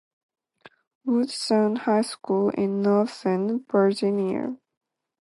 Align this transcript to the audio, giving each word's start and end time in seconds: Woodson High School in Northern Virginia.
Woodson 1.05 1.75
High 1.75 2.01
School 2.01 2.49
in 2.49 2.81
Northern 2.81 3.63
Virginia. 3.71 4.55